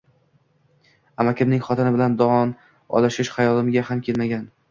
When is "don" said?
2.23-2.55